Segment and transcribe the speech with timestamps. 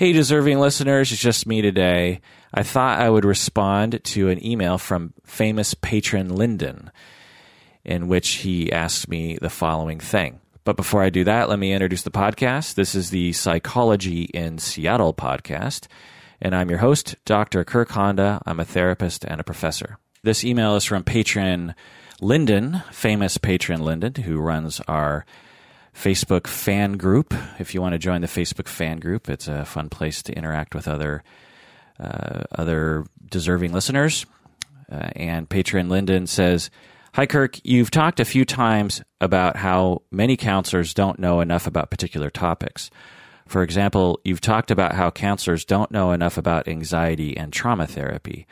[0.00, 2.22] Hey, deserving listeners, it's just me today.
[2.54, 6.90] I thought I would respond to an email from famous patron Lyndon,
[7.84, 10.40] in which he asked me the following thing.
[10.64, 12.76] But before I do that, let me introduce the podcast.
[12.76, 15.86] This is the Psychology in Seattle podcast,
[16.40, 17.62] and I'm your host, Dr.
[17.62, 18.40] Kirk Honda.
[18.46, 19.98] I'm a therapist and a professor.
[20.22, 21.74] This email is from patron
[22.22, 25.26] Lyndon, famous patron Lyndon, who runs our
[26.00, 27.34] Facebook fan group.
[27.58, 30.74] If you want to join the Facebook fan group, it's a fun place to interact
[30.74, 31.22] with other
[31.98, 34.24] uh, other deserving listeners.
[34.90, 36.70] Uh, and patron Lyndon says,
[37.12, 41.90] "Hi Kirk, you've talked a few times about how many counselors don't know enough about
[41.90, 42.90] particular topics.
[43.46, 48.46] For example, you've talked about how counselors don't know enough about anxiety and trauma therapy.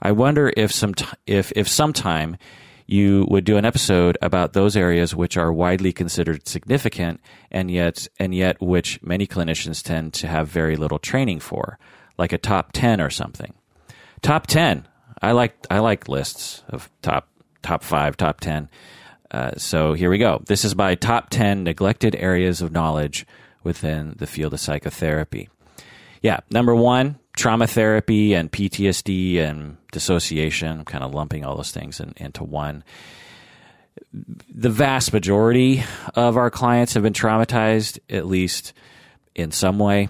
[0.00, 2.36] I wonder if some t- if if sometime
[2.86, 8.08] you would do an episode about those areas which are widely considered significant and yet
[8.18, 11.78] and yet which many clinicians tend to have very little training for,
[12.18, 13.54] like a top 10 or something.
[14.20, 14.86] Top 10.
[15.20, 17.28] I like I like lists of top
[17.62, 18.68] top 5, top 10.
[19.30, 20.42] Uh, so here we go.
[20.46, 23.26] This is my top 10 neglected areas of knowledge
[23.62, 25.48] within the field of psychotherapy.
[26.20, 30.80] Yeah, number 1, trauma therapy and PTSD and dissociation.
[30.80, 32.84] I'm kind of lumping all those things in, into one.
[34.12, 35.82] The vast majority
[36.14, 38.72] of our clients have been traumatized, at least
[39.34, 40.08] in some way,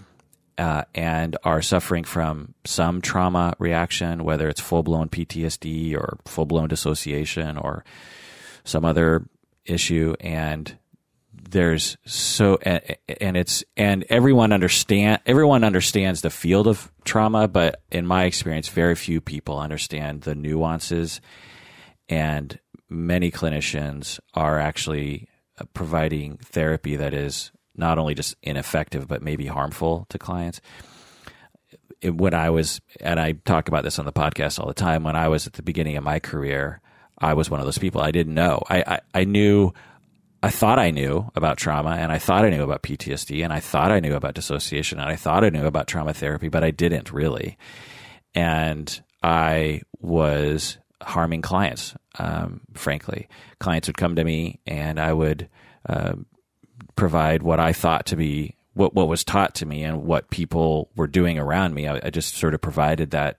[0.58, 6.46] uh, and are suffering from some trauma reaction, whether it's full blown PTSD or full
[6.46, 7.84] blown dissociation or
[8.64, 9.24] some other
[9.64, 10.14] issue.
[10.20, 10.76] And
[11.52, 18.06] there's so and it's and everyone understand everyone understands the field of trauma but in
[18.06, 21.20] my experience very few people understand the nuances.
[22.08, 25.28] And many clinicians are actually
[25.58, 30.60] uh, providing therapy that is not only just ineffective but maybe harmful to clients.
[32.02, 35.14] When I was and I talk about this on the podcast all the time when
[35.14, 36.80] I was at the beginning of my career
[37.18, 38.00] I was one of those people.
[38.00, 38.62] I didn't know.
[38.68, 39.72] I, I, I knew
[40.42, 43.60] I thought I knew about trauma and I thought I knew about PTSD and I
[43.60, 46.72] thought I knew about dissociation and I thought I knew about trauma therapy, but I
[46.72, 47.58] didn't really.
[48.34, 53.28] And I was harming clients, um, frankly.
[53.60, 55.48] Clients would come to me and I would
[55.88, 56.14] uh,
[56.96, 60.90] provide what I thought to be what, what was taught to me and what people
[60.96, 61.86] were doing around me.
[61.86, 63.36] I, I just sort of provided that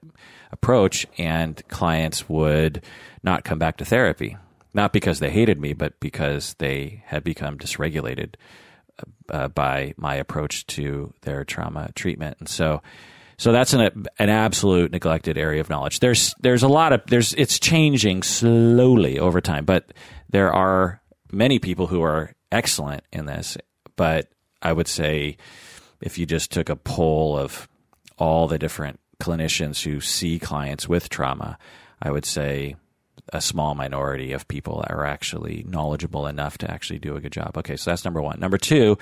[0.52, 2.84] approach, and clients would
[3.24, 4.36] not come back to therapy
[4.74, 8.34] not because they hated me, but because they had become dysregulated
[9.28, 12.36] uh, by my approach to their trauma treatment.
[12.40, 12.82] And so,
[13.38, 16.00] so that's an an absolute neglected area of knowledge.
[16.00, 19.92] There's there's a lot of there's it's changing slowly over time, but
[20.30, 21.00] there are
[21.32, 23.56] many people who are excellent in this.
[23.96, 24.28] But
[24.62, 25.36] I would say
[26.00, 27.68] if you just took a poll of
[28.18, 31.58] all the different clinicians who see clients with trauma,
[32.00, 32.76] I would say
[33.32, 37.32] a small minority of people that are actually knowledgeable enough to actually do a good
[37.32, 37.56] job.
[37.56, 38.38] Okay, so that's number one.
[38.38, 38.98] Number two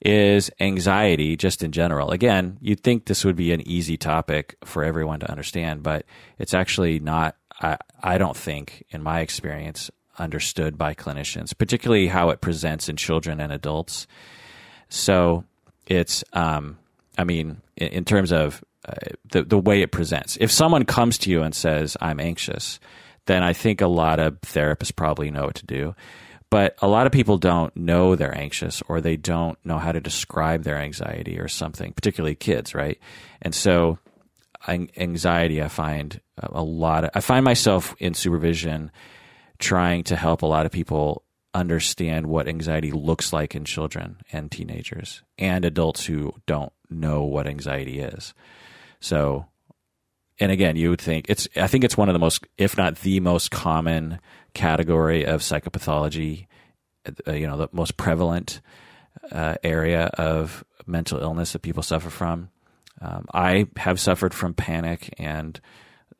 [0.00, 2.10] is anxiety, just in general.
[2.10, 6.04] Again, you'd think this would be an easy topic for everyone to understand, but
[6.38, 7.36] it's actually not.
[7.60, 12.96] I, I don't think, in my experience, understood by clinicians, particularly how it presents in
[12.96, 14.06] children and adults.
[14.88, 15.44] So
[15.86, 16.78] it's, um,
[17.16, 18.92] I mean, in, in terms of uh,
[19.30, 20.36] the the way it presents.
[20.40, 22.78] If someone comes to you and says, "I'm anxious,"
[23.26, 25.94] then I think a lot of therapists probably know what to do.
[26.50, 30.00] But a lot of people don't know they're anxious or they don't know how to
[30.00, 33.00] describe their anxiety or something, particularly kids, right?
[33.42, 33.98] And so
[34.68, 38.92] anxiety, I find a lot of, I find myself in supervision
[39.58, 41.24] trying to help a lot of people
[41.54, 47.46] understand what anxiety looks like in children and teenagers and adults who don't know what
[47.46, 48.34] anxiety is.
[49.00, 49.46] So
[50.40, 51.48] and again, you would think it's.
[51.56, 54.20] I think it's one of the most, if not the most common
[54.52, 56.46] category of psychopathology.
[57.28, 58.60] Uh, you know, the most prevalent
[59.30, 62.50] uh, area of mental illness that people suffer from.
[63.00, 65.60] Um, I have suffered from panic and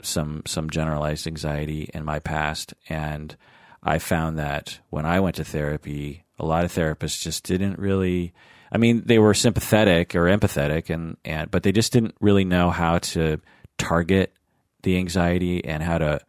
[0.03, 3.37] some some generalized anxiety in my past, and
[3.83, 8.33] I found that when I went to therapy, a lot of therapists just didn't really.
[8.71, 12.71] I mean, they were sympathetic or empathetic, and, and but they just didn't really know
[12.71, 13.41] how to
[13.79, 14.32] target
[14.82, 16.21] the anxiety and how to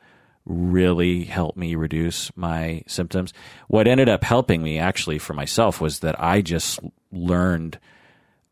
[0.45, 3.33] really help me reduce my symptoms.
[3.67, 6.79] What ended up helping me actually for myself was that I just
[7.11, 7.79] learned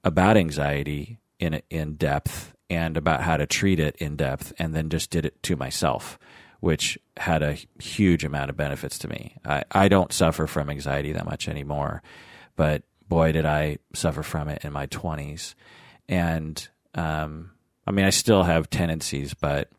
[0.03, 4.89] about anxiety in in depth and about how to treat it in depth and then
[4.89, 6.17] just did it to myself
[6.63, 9.35] which had a huge amount of benefits to me.
[9.43, 12.01] I, I don't suffer from anxiety that much anymore,
[12.55, 15.55] but boy, did I suffer from it in my 20s.
[16.07, 16.65] And
[16.95, 17.51] Um,
[17.85, 19.69] I mean, I still have tendencies, but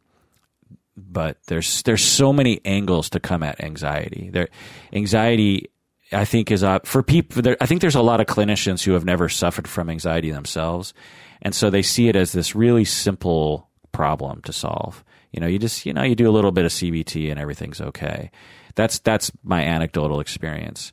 [0.97, 4.31] but there's there's so many angles to come at anxiety.
[4.31, 4.49] There,
[4.93, 5.71] anxiety,
[6.13, 7.43] I think, is uh, for people.
[7.43, 10.95] There, I think there's a lot of clinicians who have never suffered from anxiety themselves,
[11.43, 15.05] and so they see it as this really simple problem to solve.
[15.33, 17.81] You know, you just you know you do a little bit of CBT and everything's
[17.81, 18.31] okay.
[18.75, 20.93] That's that's my anecdotal experience,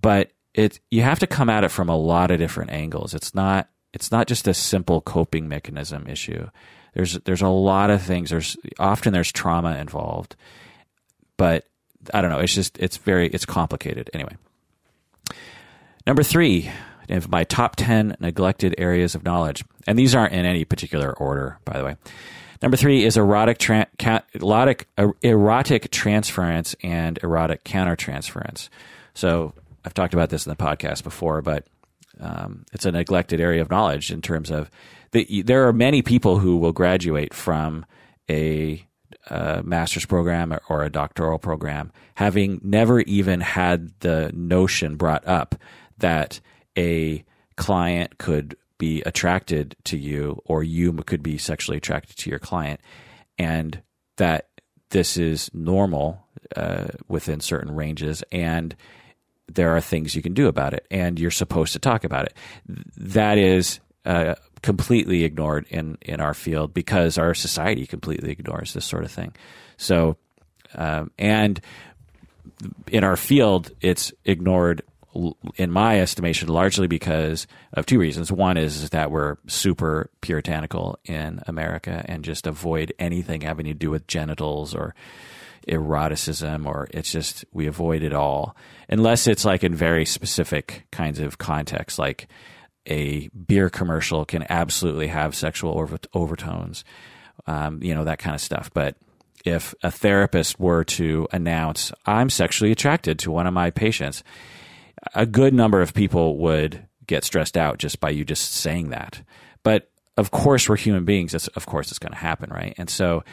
[0.00, 3.14] but it you have to come at it from a lot of different angles.
[3.14, 6.48] It's not it's not just a simple coping mechanism issue.
[6.94, 8.30] There's there's a lot of things.
[8.30, 10.36] There's often there's trauma involved,
[11.36, 11.64] but
[12.12, 12.38] I don't know.
[12.38, 14.10] It's just it's very it's complicated.
[14.12, 14.36] Anyway,
[16.06, 16.70] number three
[17.08, 21.58] of my top ten neglected areas of knowledge, and these aren't in any particular order,
[21.64, 21.96] by the way.
[22.62, 28.68] Number three is erotic, tra- ca- erotic, er, erotic transference and erotic countertransference.
[29.14, 29.52] So
[29.84, 31.66] I've talked about this in the podcast before, but
[32.20, 34.70] um, it's a neglected area of knowledge in terms of
[35.12, 37.84] the, there are many people who will graduate from
[38.30, 38.84] a,
[39.28, 45.54] a master's program or a doctoral program having never even had the notion brought up
[45.98, 46.40] that
[46.76, 47.24] a
[47.56, 52.80] client could be attracted to you or you could be sexually attracted to your client
[53.38, 53.82] and
[54.16, 54.48] that
[54.90, 56.26] this is normal
[56.56, 58.74] uh, within certain ranges and
[59.54, 62.36] there are things you can do about it and you're supposed to talk about it
[62.96, 68.84] that is uh, completely ignored in in our field because our society completely ignores this
[68.84, 69.34] sort of thing.
[69.76, 70.16] So,
[70.74, 71.60] um, and
[72.90, 74.82] in our field, it's ignored
[75.56, 78.32] in my estimation, largely because of two reasons.
[78.32, 83.90] One is that we're super puritanical in America and just avoid anything having to do
[83.90, 84.94] with genitals or
[85.68, 88.56] eroticism, or it's just we avoid it all
[88.88, 92.28] unless it's like in very specific kinds of contexts, like
[92.86, 96.84] a beer commercial can absolutely have sexual over- overtones,
[97.46, 98.70] um, you know, that kind of stuff.
[98.74, 98.96] But
[99.44, 104.22] if a therapist were to announce, I'm sexually attracted to one of my patients,
[105.14, 109.22] a good number of people would get stressed out just by you just saying that.
[109.62, 111.34] But of course, we're human beings.
[111.34, 112.74] Of course, it's going to happen, right?
[112.76, 113.24] And so,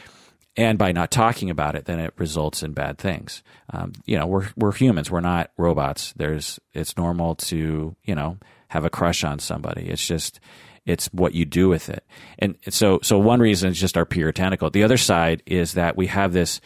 [0.59, 3.43] and by not talking about it, then it results in bad things.
[3.69, 5.09] Um, you know, we're we're humans.
[5.09, 6.13] We're not robots.
[6.17, 9.87] There's it's normal to you know have a crush on somebody.
[9.87, 10.41] It's just
[10.85, 12.03] it's what you do with it.
[12.39, 14.69] And so so one reason is just our puritanical.
[14.69, 16.59] The other side is that we have this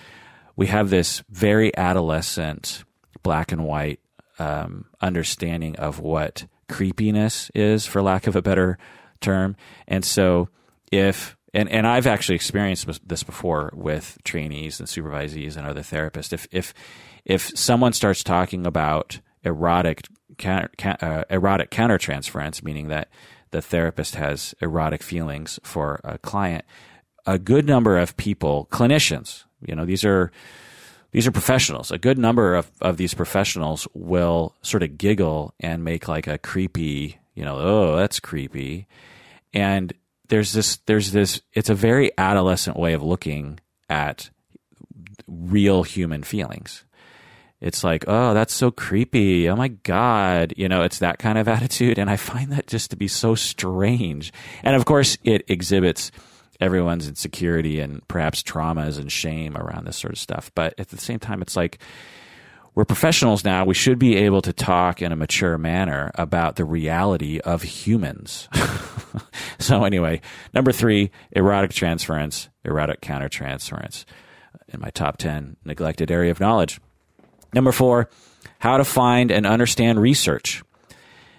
[0.55, 2.83] we have this very adolescent
[3.21, 3.99] black and white
[4.39, 8.79] um, understanding of what creepiness is, for lack of a better
[9.21, 9.55] term.
[9.87, 10.49] And so
[10.91, 16.33] if and, and I've actually experienced this before with trainees and supervisees and other therapists.
[16.33, 16.73] If if
[17.25, 20.07] if someone starts talking about erotic
[20.37, 23.09] counter, uh, erotic countertransference, meaning that
[23.51, 26.65] the therapist has erotic feelings for a client,
[27.25, 30.31] a good number of people, clinicians, you know, these are
[31.11, 31.91] these are professionals.
[31.91, 36.39] A good number of, of these professionals will sort of giggle and make like a
[36.39, 38.87] creepy, you know, oh, that's creepy.
[39.53, 39.93] And
[40.33, 44.31] there's this there's this it's a very adolescent way of looking at
[45.27, 46.85] real human feelings
[47.61, 49.47] it's like, oh, that's so creepy.
[49.47, 50.53] Oh my God.
[50.57, 51.97] You know, it's that kind of attitude.
[51.97, 54.33] And I find that just to be so strange.
[54.63, 56.11] And of course, it exhibits
[56.59, 60.51] everyone's insecurity and perhaps traumas and shame around this sort of stuff.
[60.53, 61.79] But at the same time, it's like,
[62.75, 63.63] we're professionals now.
[63.63, 68.49] We should be able to talk in a mature manner about the reality of humans.
[69.67, 70.21] so, anyway,
[70.53, 74.05] number three, erotic transference, erotic countertransference.
[74.67, 76.79] In my top 10 neglected area of knowledge.
[77.53, 78.09] Number four,
[78.59, 80.63] how to find and understand research.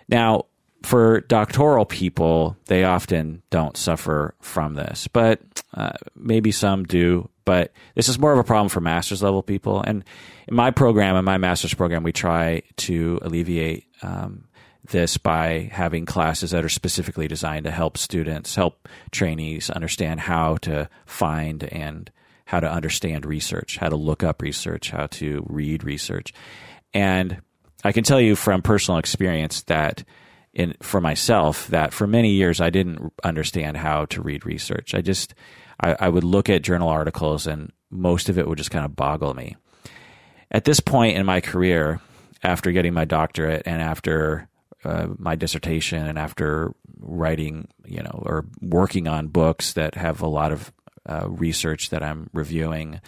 [0.09, 0.47] Now,
[0.85, 5.41] for doctoral people, they often don't suffer from this, but
[5.73, 7.29] uh, maybe some do.
[7.45, 9.81] But this is more of a problem for master's level people.
[9.81, 10.05] And
[10.47, 14.45] in my program, in my master's program, we try to alleviate um,
[14.91, 20.57] this by having classes that are specifically designed to help students, help trainees understand how
[20.59, 22.11] to find and
[22.47, 26.33] how to understand research, how to look up research, how to read research.
[26.93, 27.41] And
[27.83, 30.05] I can tell you from personal experience that
[30.53, 34.95] in for myself that for many years I didn't understand how to read research.
[34.95, 35.35] I just
[35.81, 38.95] I, I would look at journal articles and most of it would just kind of
[38.95, 39.57] boggle me.
[40.51, 42.01] At this point in my career,
[42.43, 44.49] after getting my doctorate and after
[44.85, 50.27] uh, my dissertation and after writing, you know, or working on books that have a
[50.27, 50.73] lot of
[51.09, 53.01] uh, research that I'm reviewing,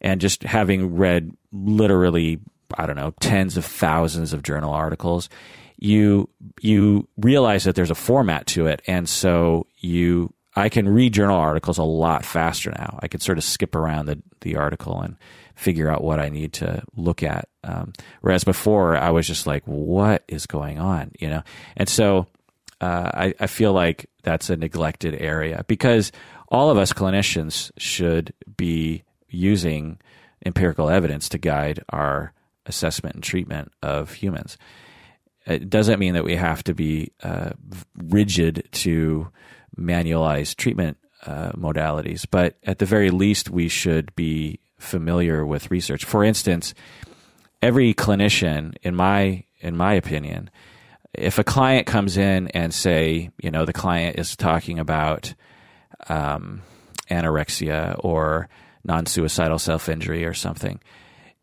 [0.00, 2.40] and just having read literally,
[2.76, 5.28] I don't know, tens of thousands of journal articles,
[5.78, 6.28] you
[6.60, 11.38] you realize that there's a format to it, and so you I can read journal
[11.38, 12.98] articles a lot faster now.
[13.02, 15.16] I can sort of skip around the the article and
[15.54, 17.48] figure out what I need to look at.
[17.64, 21.42] Um, whereas before, I was just like, "What is going on?" You know,
[21.76, 22.26] and so
[22.80, 26.12] uh, I, I feel like that's a neglected area because
[26.48, 29.98] all of us clinicians should be using
[30.44, 32.32] empirical evidence to guide our
[32.66, 34.58] assessment and treatment of humans
[35.46, 37.50] it doesn't mean that we have to be uh,
[37.96, 39.28] rigid to
[39.78, 46.04] manualized treatment uh, modalities, but at the very least, we should be familiar with research.
[46.04, 46.74] For instance,
[47.60, 50.50] every clinician, in my in my opinion,
[51.14, 55.34] if a client comes in and say, you know, the client is talking about
[56.08, 56.62] um,
[57.08, 58.48] anorexia or
[58.82, 60.80] non-suicidal self-injury or something,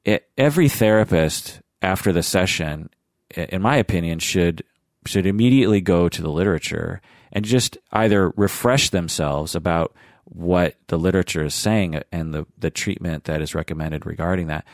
[0.04, 2.90] it, every therapist after the session
[3.36, 4.64] in my opinion, should
[5.06, 9.94] should immediately go to the literature and just either refresh themselves about
[10.26, 14.66] what the literature is saying and the, the treatment that is recommended regarding that.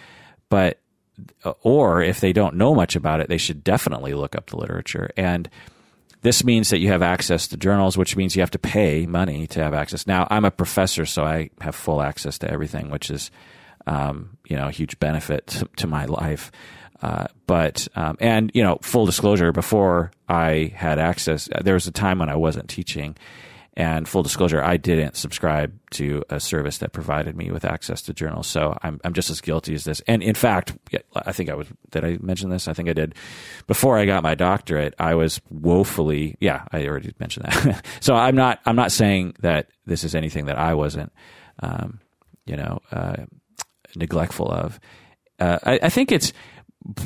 [0.49, 0.79] But,
[1.61, 5.11] or if they don't know much about it, they should definitely look up the literature.
[5.15, 5.49] And
[6.25, 9.47] this means that you have access to journals, which means you have to pay money
[9.47, 10.07] to have access.
[10.07, 13.31] Now, I'm a professor, so I have full access to everything, which is,
[13.85, 16.51] um, you know, a huge benefit to, to my life.
[17.01, 21.91] Uh, but um, and you know, full disclosure, before I had access, there was a
[21.91, 23.15] time when I wasn't teaching,
[23.77, 28.13] and full disclosure, I didn't subscribe to a service that provided me with access to
[28.13, 28.47] journals.
[28.47, 30.01] So I'm I'm just as guilty as this.
[30.07, 30.77] And in fact,
[31.13, 32.69] I think I was did I mention this?
[32.69, 33.15] I think I did.
[33.67, 37.85] Before I got my doctorate, I was woefully yeah, I already mentioned that.
[37.99, 41.11] so I'm not I'm not saying that this is anything that I wasn't,
[41.59, 41.99] um,
[42.45, 43.25] you know, uh,
[43.95, 44.79] neglectful of.
[45.37, 46.31] Uh, I, I think it's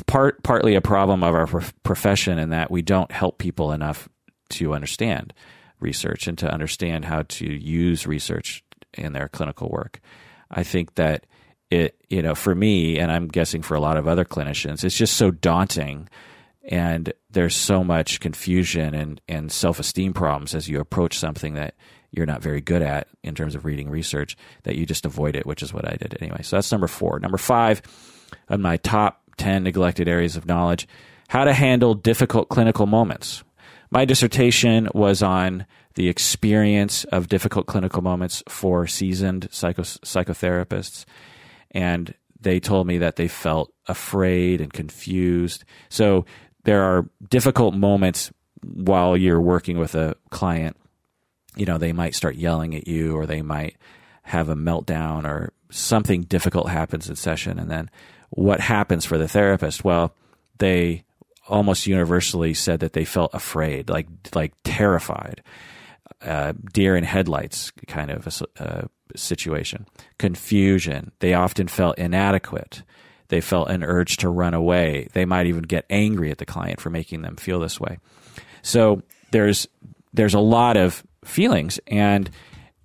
[0.06, 1.46] part partly a problem of our
[1.82, 4.08] profession in that we don't help people enough
[4.50, 5.32] to understand
[5.80, 8.62] research and to understand how to use research
[8.94, 10.00] in their clinical work.
[10.50, 11.26] I think that
[11.70, 14.96] it, you know, for me, and I'm guessing for a lot of other clinicians, it's
[14.96, 16.08] just so daunting
[16.64, 21.74] and there's so much confusion and, and self esteem problems as you approach something that
[22.10, 25.46] you're not very good at in terms of reading research that you just avoid it,
[25.46, 26.42] which is what I did anyway.
[26.42, 27.20] So that's number four.
[27.20, 27.82] Number five
[28.48, 30.86] on my top 10 neglected areas of knowledge
[31.28, 33.42] how to handle difficult clinical moments.
[33.90, 41.04] My dissertation was on the experience of difficult clinical moments for seasoned psycho- psychotherapists.
[41.70, 45.64] And they told me that they felt afraid and confused.
[45.88, 46.26] So
[46.64, 48.30] there are difficult moments
[48.62, 50.76] while you're working with a client.
[51.56, 53.76] You know, they might start yelling at you or they might
[54.24, 57.58] have a meltdown or something difficult happens in session.
[57.58, 57.90] And then
[58.30, 59.84] what happens for the therapist?
[59.84, 60.14] Well,
[60.58, 61.04] they
[61.48, 65.42] almost universally said that they felt afraid, like like terrified,
[66.22, 68.26] uh, deer in headlights kind of
[68.58, 68.82] a, uh,
[69.16, 69.86] situation,
[70.18, 71.10] confusion.
[71.18, 72.82] They often felt inadequate.
[73.28, 75.08] They felt an urge to run away.
[75.12, 77.98] They might even get angry at the client for making them feel this way.
[78.62, 79.66] So there's
[80.12, 82.30] there's a lot of feelings, and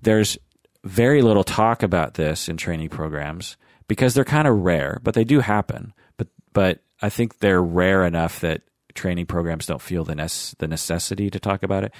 [0.02, 0.38] there's
[0.84, 5.24] very little talk about this in training programs because they're kind of rare, but they
[5.24, 5.94] do happen.
[6.18, 8.62] But but I think they're rare enough that
[8.94, 11.94] training programs don't feel the nece- the necessity to talk about it.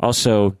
[0.00, 0.56] Also,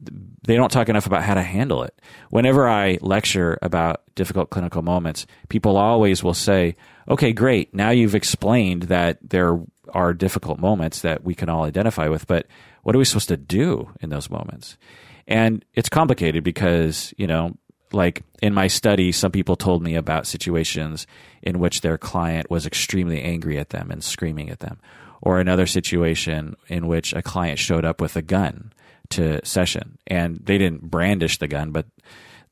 [0.00, 2.00] they don't talk enough about how to handle it.
[2.30, 6.76] Whenever I lecture about difficult clinical moments, people always will say,
[7.08, 7.74] "Okay, great.
[7.74, 9.58] Now you've explained that there
[9.92, 12.46] are difficult moments that we can all identify with, but
[12.82, 14.78] what are we supposed to do in those moments?"
[15.26, 17.56] And it's complicated because, you know,
[17.92, 21.06] like in my study, some people told me about situations
[21.42, 24.80] in which their client was extremely angry at them and screaming at them,
[25.22, 28.72] or another situation in which a client showed up with a gun
[29.10, 31.86] to session and they didn't brandish the gun, but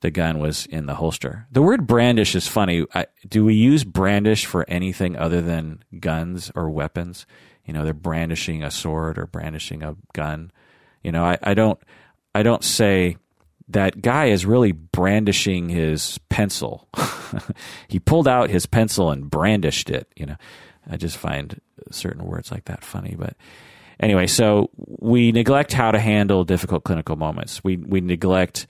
[0.01, 1.47] the gun was in the holster.
[1.51, 2.85] The word brandish is funny.
[2.95, 7.27] I, do we use brandish for anything other than guns or weapons?
[7.65, 10.53] You know, they're brandishing a sword or brandishing a gun.
[11.03, 11.81] You know, I, I don't,
[12.35, 13.17] I don't say
[13.69, 16.89] that guy is really brandishing his pencil.
[17.89, 20.09] he pulled out his pencil and brandished it.
[20.17, 20.37] You know,
[20.89, 21.61] I just find
[21.91, 23.15] certain words like that funny.
[23.19, 23.37] But
[24.01, 27.63] anyway, so we neglect how to handle difficult clinical moments.
[27.63, 28.67] We we neglect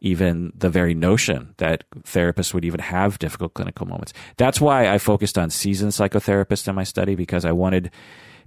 [0.00, 4.12] even the very notion that therapists would even have difficult clinical moments.
[4.36, 7.92] That's why I focused on seasoned psychotherapists in my study because I wanted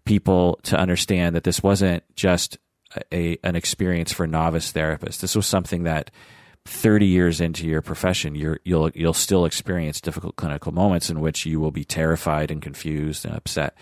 [0.03, 2.57] people to understand that this wasn't just
[3.11, 5.19] a an experience for novice therapists.
[5.19, 6.11] This was something that
[6.65, 11.45] 30 years into your profession, you you'll you'll still experience difficult clinical moments in which
[11.45, 13.77] you will be terrified and confused and upset.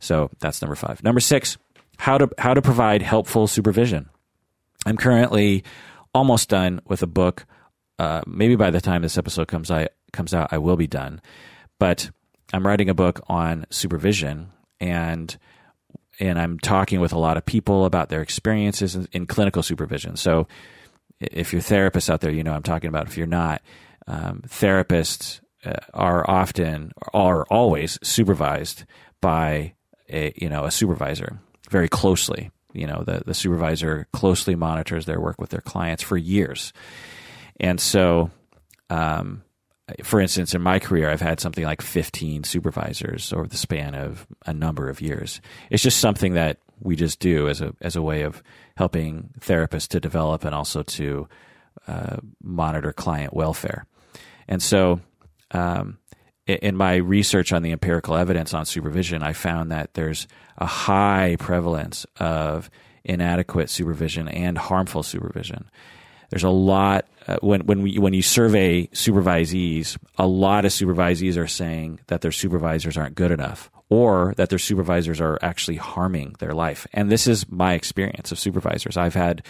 [0.00, 1.02] So that's number five.
[1.02, 1.58] Number six,
[1.98, 4.08] how to how to provide helpful supervision.
[4.86, 5.64] I'm currently
[6.14, 7.46] almost done with a book.
[7.98, 11.20] Uh, maybe by the time this episode comes I, comes out, I will be done.
[11.78, 12.10] But
[12.52, 15.36] I'm writing a book on supervision, and
[16.20, 20.16] and I'm talking with a lot of people about their experiences in, in clinical supervision.
[20.16, 20.46] So
[21.20, 23.06] if you're therapists out there, you know I'm talking about.
[23.06, 23.62] If you're not,
[24.06, 28.84] um, therapists uh, are often are always supervised
[29.20, 29.74] by
[30.08, 31.38] a you know a supervisor
[31.70, 32.50] very closely.
[32.72, 36.72] You know the the supervisor closely monitors their work with their clients for years,
[37.58, 38.30] and so.
[38.90, 39.43] Um,
[40.02, 44.26] for instance, in my career, I've had something like 15 supervisors over the span of
[44.46, 45.40] a number of years.
[45.70, 48.42] It's just something that we just do as a as a way of
[48.76, 51.28] helping therapists to develop and also to
[51.86, 53.86] uh, monitor client welfare.
[54.48, 55.00] And so,
[55.50, 55.98] um,
[56.46, 60.26] in my research on the empirical evidence on supervision, I found that there's
[60.58, 62.70] a high prevalence of
[63.04, 65.70] inadequate supervision and harmful supervision.
[66.30, 71.36] There's a lot uh, when when we when you survey supervisees, a lot of supervisees
[71.36, 76.36] are saying that their supervisors aren't good enough, or that their supervisors are actually harming
[76.38, 76.86] their life.
[76.92, 78.96] And this is my experience of supervisors.
[78.96, 79.42] I've had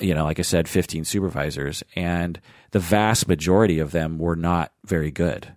[0.00, 4.72] you know, like I said, 15 supervisors, and the vast majority of them were not
[4.84, 5.48] very good.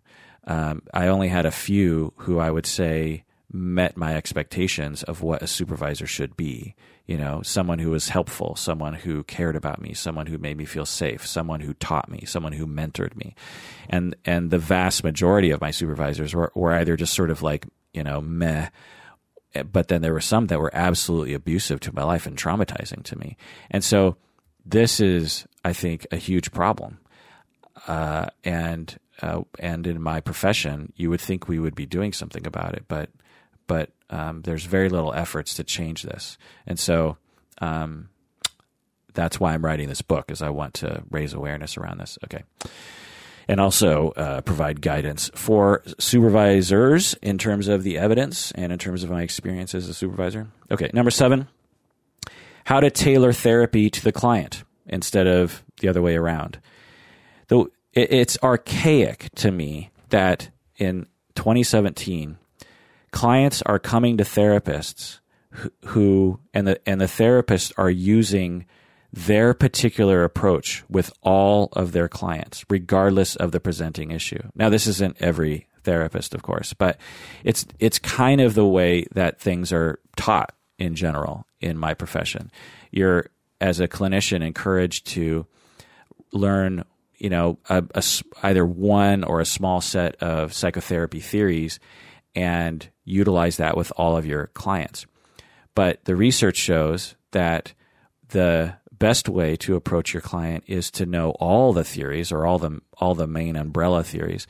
[0.45, 5.41] Um, I only had a few who I would say met my expectations of what
[5.41, 6.75] a supervisor should be.
[7.05, 10.65] You know, someone who was helpful, someone who cared about me, someone who made me
[10.65, 13.33] feel safe, someone who taught me, someone who mentored me.
[13.89, 17.65] And and the vast majority of my supervisors were, were either just sort of like,
[17.93, 18.69] you know, meh
[19.53, 23.03] Eh, but then there were some that were absolutely abusive to my life and traumatizing
[23.03, 23.37] to me.
[23.71, 24.17] And so
[24.65, 26.99] this is, I think, a huge problem.
[27.87, 32.45] Uh, and uh, and in my profession, you would think we would be doing something
[32.47, 33.09] about it, but
[33.69, 36.37] but um, there's very little efforts to change this.
[36.67, 37.15] And so
[37.61, 38.09] um,
[39.13, 42.17] that's why I'm writing this book, is I want to raise awareness around this.
[42.25, 42.43] Okay
[43.49, 49.03] and also uh, provide guidance for supervisors in terms of the evidence and in terms
[49.03, 50.47] of my experience as a supervisor.
[50.69, 51.47] Okay, number seven,
[52.65, 56.59] how to tailor therapy to the client instead of the other way around.
[57.47, 62.37] Though it's archaic to me that in 2017,
[63.11, 65.19] clients are coming to therapists
[65.85, 68.65] who, and the and the therapists are using
[69.11, 74.41] their particular approach with all of their clients, regardless of the presenting issue.
[74.53, 76.99] Now, this isn't every therapist, of course, but
[77.43, 82.51] it's it's kind of the way that things are taught in general in my profession.
[82.91, 83.27] You're
[83.59, 85.45] as a clinician encouraged to
[86.31, 86.85] learn,
[87.17, 88.03] you know, a, a,
[88.43, 91.79] either one or a small set of psychotherapy theories
[92.39, 95.05] and utilize that with all of your clients.
[95.75, 97.73] But the research shows that
[98.29, 102.57] the best way to approach your client is to know all the theories or all
[102.57, 104.47] the all the main umbrella theories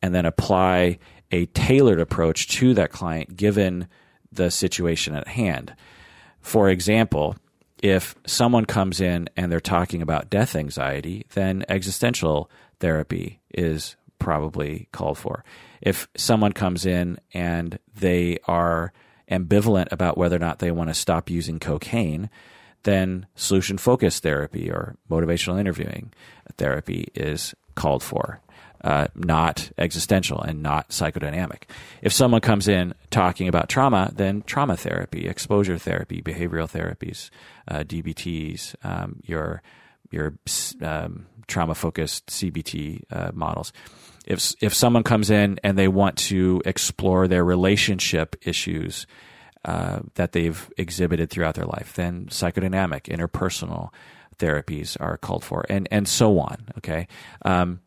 [0.00, 0.98] and then apply
[1.30, 3.88] a tailored approach to that client given
[4.30, 5.74] the situation at hand.
[6.40, 7.36] For example,
[7.82, 12.50] if someone comes in and they're talking about death anxiety, then existential
[12.80, 15.44] therapy is probably called for.
[15.80, 18.92] If someone comes in and they are
[19.30, 22.30] ambivalent about whether or not they want to stop using cocaine,
[22.84, 26.12] then solution focused therapy or motivational interviewing
[26.56, 28.40] therapy is called for.
[28.84, 31.62] Uh, not existential and not psychodynamic.
[32.00, 37.30] If someone comes in talking about trauma, then trauma therapy, exposure therapy, behavioral therapies,
[37.68, 39.62] uh, DBTs, um, your
[40.10, 40.34] your
[40.82, 43.72] um, trauma focused CBT uh, models.
[44.26, 49.06] If if someone comes in and they want to explore their relationship issues
[49.64, 51.94] uh, that they've exhibited throughout their life.
[51.94, 53.90] Then psychodynamic, interpersonal
[54.38, 56.68] therapies are called for, and and so on.
[56.78, 57.06] Okay,
[57.42, 57.80] um,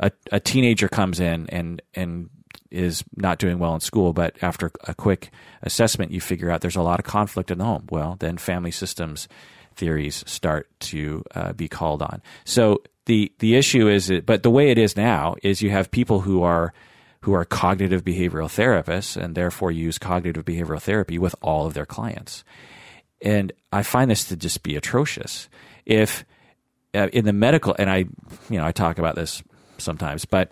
[0.00, 2.28] a, a teenager comes in and and
[2.70, 5.30] is not doing well in school, but after a quick
[5.62, 7.86] assessment, you figure out there's a lot of conflict in the home.
[7.90, 9.28] Well, then family systems
[9.76, 12.20] theories start to uh, be called on.
[12.44, 16.20] So the the issue is, but the way it is now is you have people
[16.20, 16.72] who are
[17.20, 21.86] who are cognitive behavioral therapists and therefore use cognitive behavioral therapy with all of their
[21.86, 22.44] clients.
[23.22, 25.48] And I find this to just be atrocious.
[25.86, 26.24] If
[26.94, 28.04] uh, in the medical, and I,
[28.50, 29.42] you know, I talk about this
[29.78, 30.50] sometimes, but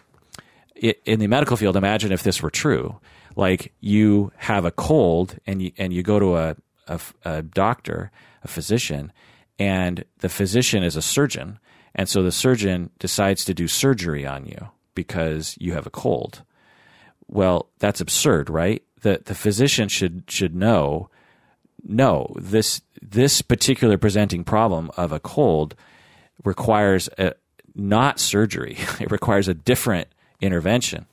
[0.75, 2.99] it, in the medical field, imagine if this were true.
[3.37, 6.57] Like you have a cold and you, and you go to a,
[6.89, 8.11] a, a doctor,
[8.43, 9.13] a physician,
[9.59, 11.59] and the physician is a surgeon.
[11.95, 16.43] And so the surgeon decides to do surgery on you because you have a cold.
[17.29, 18.83] Well, that's absurd, right?
[19.03, 21.09] the the physician should should know
[21.85, 25.75] no this this particular presenting problem of a cold
[26.45, 27.35] requires a,
[27.75, 28.79] not surgery.
[29.01, 30.09] It requires a different
[30.41, 31.07] intervention.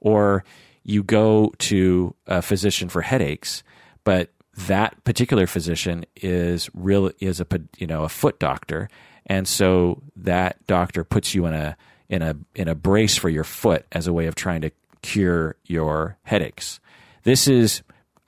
[0.00, 0.44] Or
[0.82, 3.62] you go to a physician for headaches
[4.04, 4.30] but
[4.68, 7.46] that particular physician is real is a
[7.78, 8.88] you know a foot doctor
[9.26, 11.76] and so that doctor puts you in a
[12.08, 14.70] in a in a brace for your foot as a way of trying to
[15.02, 16.80] cure your headaches.
[17.24, 17.82] This is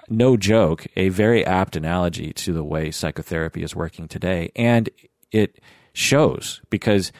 [0.08, 4.88] no joke, a very apt analogy to the way psychotherapy is working today and
[5.30, 5.60] it
[5.92, 7.12] shows because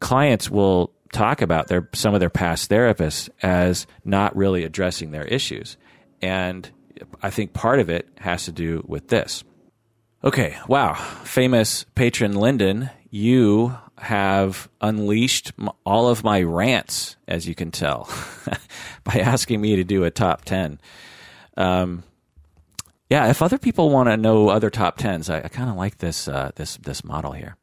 [0.00, 5.24] clients will talk about their some of their past therapists as not really addressing their
[5.24, 5.76] issues.
[6.20, 6.68] And
[7.22, 9.44] I think part of it has to do with this.
[10.22, 10.94] Okay, wow.
[11.24, 15.52] Famous patron Lyndon, you have unleashed
[15.86, 18.08] all of my rants, as you can tell,
[19.04, 20.80] by asking me to do a top 10.
[21.56, 22.02] Um,
[23.08, 25.98] yeah, if other people want to know other top 10s, I, I kind of like
[25.98, 27.56] this, uh, this, this model here.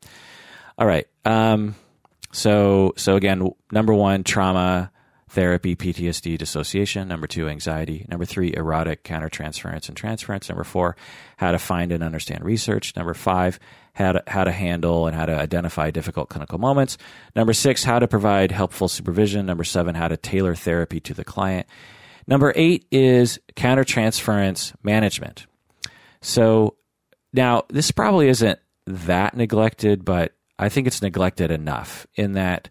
[0.77, 1.05] All right.
[1.25, 1.75] Um,
[2.31, 4.89] so, so again, number one, trauma
[5.31, 7.07] therapy, PTSD, dissociation.
[7.07, 8.05] Number two, anxiety.
[8.09, 10.49] Number three, erotic countertransference and transference.
[10.49, 10.97] Number four,
[11.37, 12.93] how to find and understand research.
[12.97, 13.57] Number five,
[13.93, 16.97] how to, how to handle and how to identify difficult clinical moments.
[17.33, 19.45] Number six, how to provide helpful supervision.
[19.45, 21.65] Number seven, how to tailor therapy to the client.
[22.27, 25.47] Number eight is countertransference management.
[26.21, 26.75] So
[27.31, 32.69] now this probably isn't that neglected, but I think it's neglected enough in that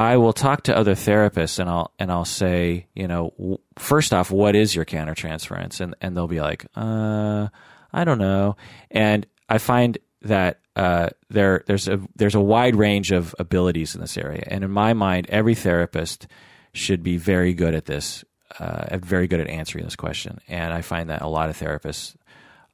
[0.00, 4.30] I will talk to other therapists and I'll and I'll say, you know, first off,
[4.30, 5.78] what is your countertransference?
[5.78, 7.48] And and they'll be like, uh,
[7.92, 8.56] I don't know.
[8.90, 14.00] And I find that uh, there there's a there's a wide range of abilities in
[14.00, 16.26] this area, and in my mind, every therapist
[16.72, 18.24] should be very good at this,
[18.58, 20.38] uh, very good at answering this question.
[20.48, 22.16] And I find that a lot of therapists,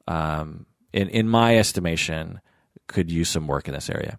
[0.07, 2.39] um, in in my estimation,
[2.87, 4.17] could use some work in this area.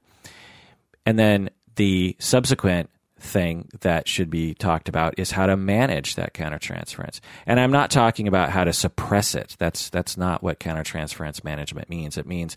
[1.06, 6.34] And then the subsequent thing that should be talked about is how to manage that
[6.34, 7.20] countertransference.
[7.46, 9.56] And I'm not talking about how to suppress it.
[9.58, 12.16] That's that's not what countertransference management means.
[12.16, 12.56] It means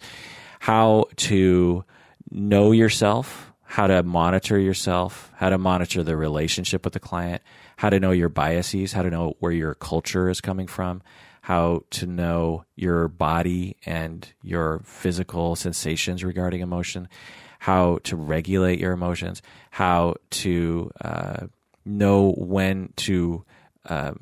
[0.59, 1.83] how to
[2.29, 7.41] know yourself, how to monitor yourself, how to monitor the relationship with the client,
[7.77, 11.01] how to know your biases, how to know where your culture is coming from,
[11.41, 17.09] how to know your body and your physical sensations regarding emotion,
[17.61, 21.45] how to regulate your emotions, how to uh,
[21.85, 23.45] know when to
[23.87, 24.13] uh,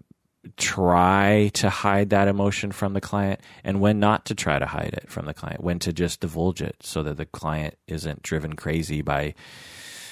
[0.58, 4.94] try to hide that emotion from the client and when not to try to hide
[5.02, 8.58] it from the client, when to just divulge it so that the client isn't driven
[8.58, 9.34] crazy by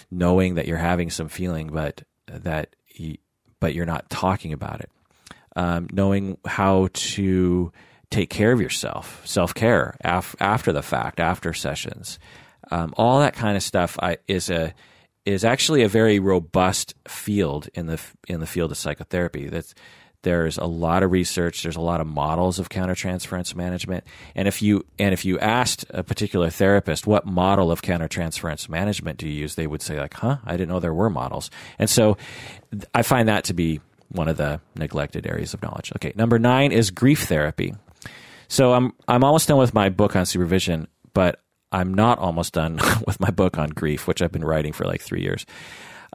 [0.10, 3.20] knowing that you're having some feeling, but that he,
[3.60, 4.90] but you're not talking about it.
[5.54, 7.74] Um, knowing how to
[8.10, 12.20] take care of yourself, self care af- after the fact, after sessions,
[12.72, 14.74] um, all that kind of stuff I, is a
[15.26, 19.48] is actually a very robust field in the in the field of psychotherapy.
[19.48, 19.76] That's
[20.24, 21.64] there's a lot of research.
[21.64, 24.04] There's a lot of models of countertransference management.
[24.36, 29.20] And if you and if you asked a particular therapist what model of countertransference management
[29.20, 31.90] do you use, they would say like, "Huh, I didn't know there were models." And
[31.90, 32.18] so,
[32.94, 35.92] I find that to be one of the neglected areas of knowledge.
[35.96, 37.74] Okay, number nine is grief therapy.
[38.48, 42.80] So I'm I'm almost done with my book on supervision, but I'm not almost done
[43.08, 45.46] with my book on grief, which I've been writing for like three years.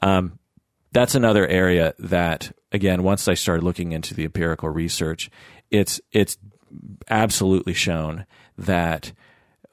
[0.02, 0.38] Um,
[0.92, 5.30] that's another area that, again, once I started looking into the empirical research,
[5.70, 6.36] it's it's
[7.08, 8.26] absolutely shown
[8.58, 9.12] that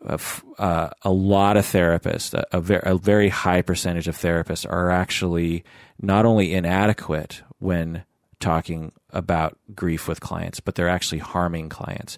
[0.05, 0.17] uh,
[0.57, 4.91] uh, a lot of therapists, a, a, ver- a, very high percentage of therapists, are
[4.91, 5.63] actually
[6.01, 8.03] not only inadequate when
[8.39, 12.17] talking about grief with clients, but they're actually harming clients.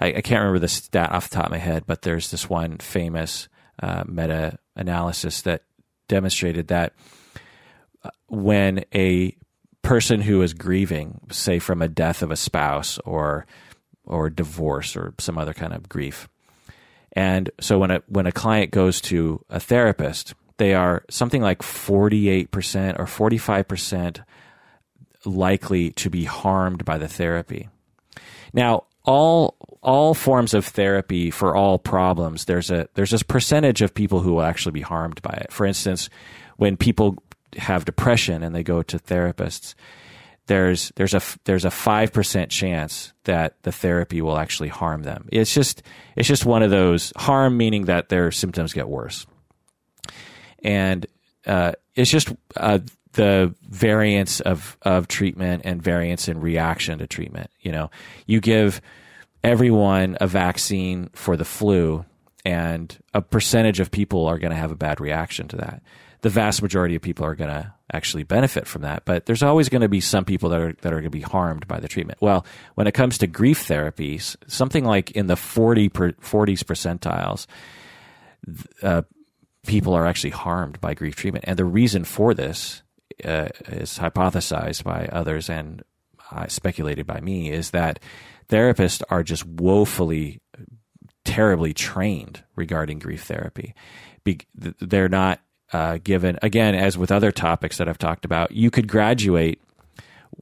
[0.00, 2.48] I, I, can't remember the stat off the top of my head, but there's this
[2.48, 3.48] one famous
[3.82, 5.64] uh, meta analysis that
[6.08, 6.94] demonstrated that
[8.02, 9.36] uh, when a
[9.82, 13.46] person who is grieving, say from a death of a spouse or
[14.04, 16.28] or divorce or some other kind of grief,
[17.12, 21.62] and so when a when a client goes to a therapist, they are something like
[21.62, 24.20] forty eight percent or forty five percent
[25.24, 27.68] likely to be harmed by the therapy.
[28.52, 33.94] Now, all all forms of therapy for all problems there's a there's this percentage of
[33.94, 35.52] people who will actually be harmed by it.
[35.52, 36.10] For instance
[36.56, 37.16] when people
[37.56, 39.74] have depression and they go to therapists
[40.50, 45.28] there's there's a there's a 5% chance that the therapy will actually harm them.
[45.30, 45.82] It's just
[46.16, 49.26] it's just one of those harm meaning that their symptoms get worse.
[50.64, 51.06] And
[51.46, 52.80] uh, it's just uh,
[53.12, 57.50] the variance of of treatment and variance in reaction to treatment.
[57.60, 57.90] You know,
[58.26, 58.80] you give
[59.42, 62.04] everyone a vaccine for the flu,
[62.44, 65.82] and a percentage of people are going to have a bad reaction to that.
[66.22, 69.68] The vast majority of people are going to actually benefit from that, but there's always
[69.68, 71.88] going to be some people that are that are going to be harmed by the
[71.88, 72.20] treatment.
[72.20, 77.46] Well, when it comes to grief therapies, something like in the 40 per, 40s percentiles,
[78.82, 79.02] uh,
[79.66, 82.82] people are actually harmed by grief treatment, and the reason for this
[83.24, 85.82] uh, is hypothesized by others and
[86.30, 87.98] uh, speculated by me is that
[88.48, 90.40] therapists are just woefully,
[91.24, 93.74] terribly trained regarding grief therapy.
[94.24, 95.40] Be- they're not
[95.72, 99.60] uh, given, again, as with other topics that I've talked about, you could graduate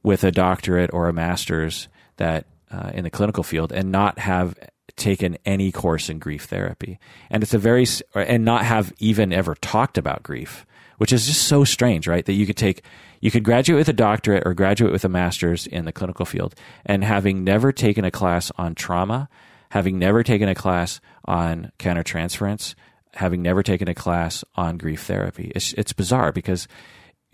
[0.03, 1.87] with a doctorate or a master's
[2.17, 4.57] that uh, in the clinical field and not have
[4.95, 9.55] taken any course in grief therapy and it's a very and not have even ever
[9.55, 10.65] talked about grief
[10.99, 12.25] which is just so strange, right?
[12.25, 12.83] That you could take,
[13.21, 16.55] you could graduate with a doctorate or graduate with a master's in the clinical field,
[16.85, 19.29] and having never taken a class on trauma,
[19.71, 22.75] having never taken a class on countertransference,
[23.13, 25.51] having never taken a class on grief therapy.
[25.55, 26.67] It's, it's bizarre because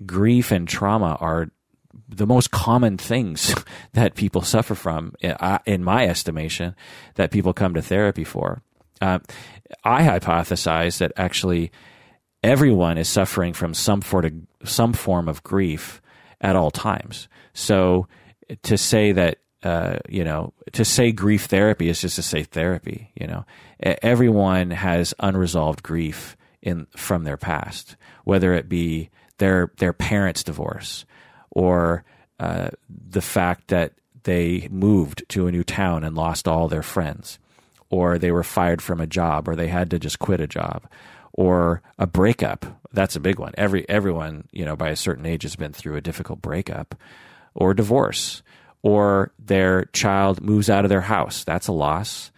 [0.06, 1.50] grief and trauma are
[2.08, 3.56] the most common things
[3.94, 5.14] that people suffer from,
[5.66, 6.76] in my estimation,
[7.16, 8.62] that people come to therapy for.
[9.02, 9.20] Uh,
[9.84, 11.72] I hypothesize that actually
[12.46, 16.02] everyone is suffering from some form of, some form of grief
[16.40, 17.28] at all times.
[17.54, 18.08] So
[18.64, 23.10] to say that uh, you know, to say grief therapy is just to say therapy.
[23.20, 23.46] You know,
[23.80, 31.04] everyone has unresolved grief in from their past, whether it be their their parents' divorce
[31.50, 32.04] or
[32.40, 37.40] uh, the fact that they moved to a new town and lost all their friends,
[37.90, 40.88] or they were fired from a job, or they had to just quit a job,
[41.36, 42.66] or a breakup.
[42.94, 43.54] That's a big one.
[43.58, 46.96] Every everyone, you know, by a certain age has been through a difficult breakup
[47.54, 48.42] or divorce
[48.82, 51.44] or their child moves out of their house.
[51.44, 52.32] That's a loss.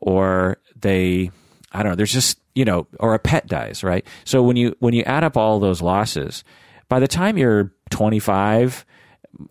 [0.00, 1.30] Or they
[1.72, 4.04] I don't know, there's just, you know, or a pet dies, right?
[4.24, 6.42] So when you when you add up all those losses,
[6.88, 8.84] by the time you're 25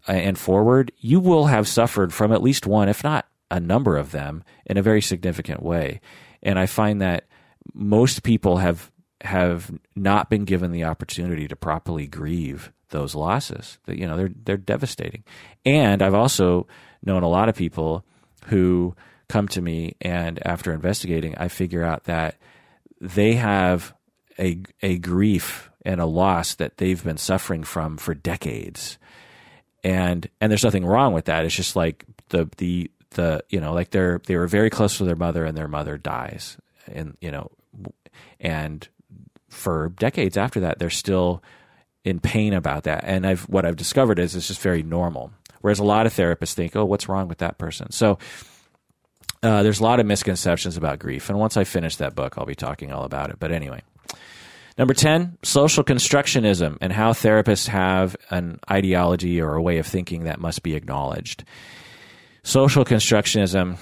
[0.08, 4.12] and forward, you will have suffered from at least one, if not a number of
[4.12, 6.02] them in a very significant way.
[6.44, 7.26] And I find that
[7.74, 13.80] most people have have not been given the opportunity to properly grieve those losses.
[13.86, 15.24] That you know they're they're devastating.
[15.66, 16.68] And I've also
[17.04, 18.06] known a lot of people
[18.46, 18.96] who
[19.28, 22.38] come to me and after investigating, I figure out that
[23.00, 23.94] they have
[24.38, 28.98] a a grief and a loss that they've been suffering from for decades.
[29.84, 31.46] And and there's nothing wrong with that.
[31.46, 35.06] It's just like the the the you know like they're they were very close to
[35.06, 37.50] their mother and their mother dies and you know
[38.40, 38.88] and
[39.50, 41.44] for decades after that, they're still
[42.04, 43.04] in pain about that.
[43.04, 45.32] And I've what I've discovered is it's just very normal.
[45.62, 48.18] Whereas a lot of therapists think, "Oh, what's wrong with that person?" So
[49.44, 51.30] uh, there's a lot of misconceptions about grief.
[51.30, 53.38] And once I finish that book, I'll be talking all about it.
[53.40, 53.82] But anyway.
[54.78, 60.24] Number 10, social constructionism and how therapists have an ideology or a way of thinking
[60.24, 61.44] that must be acknowledged.
[62.44, 63.78] Social constructionism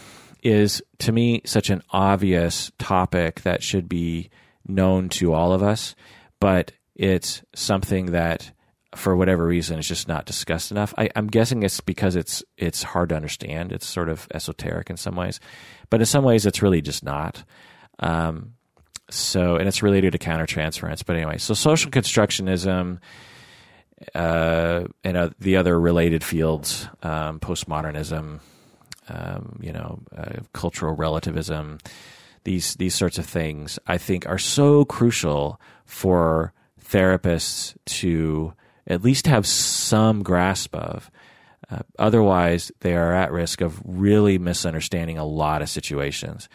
[0.48, 4.30] is to me such an obvious topic that should be
[4.66, 5.96] known to all of us,
[6.40, 8.52] but it's something that
[8.96, 10.94] for whatever reason is just not discussed enough.
[10.98, 13.74] I, am guessing it's because it's it's hard to understand.
[13.74, 15.40] It's sort of esoteric in some ways,
[15.90, 17.44] but in some ways it's really just not.
[18.00, 18.54] Um,
[19.10, 21.04] so, and it's related to countertransference.
[21.06, 23.00] But anyway, so social constructionism
[24.16, 28.40] uh, and uh, the other related fields, um, postmodernism,
[29.10, 31.80] um, you know, uh, cultural relativism,
[32.44, 38.54] these these sorts of things, I think are so crucial for therapists to
[38.86, 41.12] at least have some grasp of.
[41.70, 46.48] Uh, otherwise, they are at risk of really misunderstanding a lot of situations,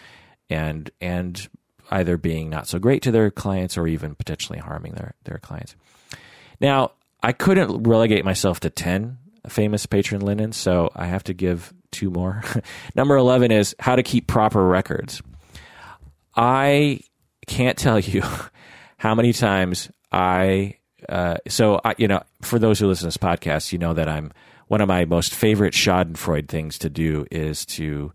[0.49, 1.49] and and
[1.91, 5.77] either being not so great to their clients or even potentially harming their their clients.
[6.61, 11.73] Now, I couldn't relegate myself to ten famous patron Lyndon's, so I have to give
[11.91, 12.43] two more.
[12.95, 15.23] Number 11 is how to keep proper records.
[16.37, 17.01] I
[17.47, 18.23] can't tell you
[18.97, 20.77] how many times I,
[21.09, 24.09] uh, so I, you know, for those who listen to this podcast, you know that
[24.09, 24.33] I'm
[24.69, 28.13] one of my most favorite Schadenfreude things to do is to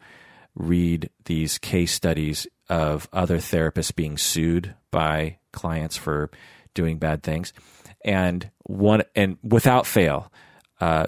[0.55, 6.31] read these case studies of other therapists being sued by clients for
[6.73, 7.53] doing bad things.
[8.03, 10.31] And one, and without fail,
[10.79, 11.07] uh,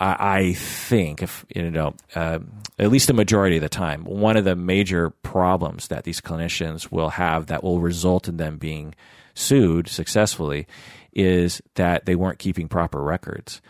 [0.00, 2.38] I, think, if you know, uh,
[2.78, 6.92] at least the majority of the time, one of the major problems that these clinicians
[6.92, 8.94] will have that will result in them being
[9.34, 10.66] sued successfully
[11.12, 13.60] is that they weren't keeping proper records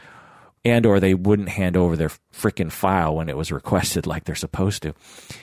[0.64, 4.34] and or they wouldn't hand over their freaking file when it was requested like they're
[4.34, 4.92] supposed to.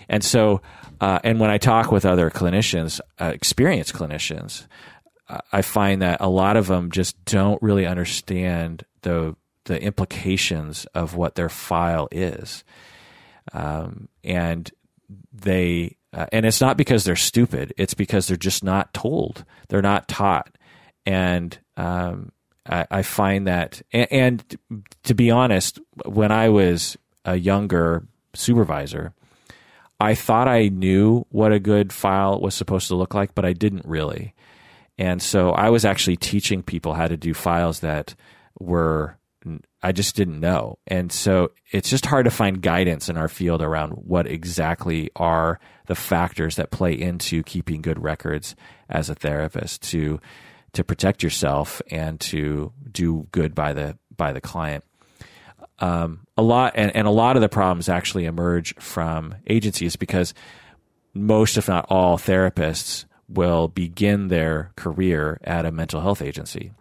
[0.09, 0.61] And so
[1.01, 4.67] uh, and when i talk with other clinicians uh, experienced clinicians
[5.29, 9.35] uh, i find that a lot of them just don't really understand the
[9.65, 12.63] the implications of what their file is.
[13.53, 14.71] Um, and
[15.33, 17.73] they uh, and it's not because they're stupid.
[17.77, 19.43] It's because they're just not told.
[19.67, 20.57] They're not taught.
[21.05, 22.31] And um,
[22.67, 24.57] I, I, find that and, and,
[25.03, 29.13] to be honest when i was a younger supervisor
[29.99, 33.53] i thought i knew what a good file was supposed to look like but i
[33.53, 34.33] didn't really.
[34.97, 38.15] And so i was actually teaching people how to do files that
[38.59, 39.17] were
[39.85, 40.79] I just didn't know.
[40.87, 45.59] And so it's just hard to find guidance in our field around what exactly are
[45.85, 48.55] the factors that play into keeping good records
[48.89, 50.19] as a therapist to
[50.73, 54.83] to protect yourself and to do good by the by the client.
[55.77, 60.33] Um, a lot and, and a lot of the problems actually emerge from agencies because
[61.13, 66.71] most, if not all, therapists will begin their career at a mental health agency.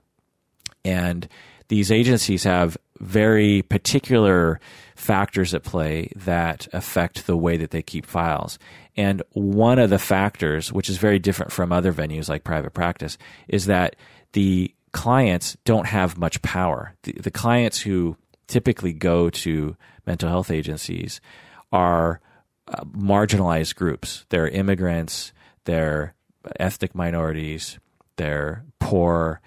[0.86, 1.28] And
[1.68, 4.60] these agencies have very particular
[4.96, 8.58] factors at play that affect the way that they keep files.
[8.96, 13.18] And one of the factors, which is very different from other venues like private practice,
[13.48, 13.96] is that
[14.32, 16.94] the clients don't have much power.
[17.02, 19.76] The, the clients who typically go to
[20.06, 21.20] mental health agencies
[21.72, 22.20] are
[22.68, 24.24] uh, marginalized groups.
[24.28, 25.32] They're immigrants,
[25.64, 26.14] they're
[26.60, 27.78] ethnic minorities,
[28.16, 29.40] they're poor,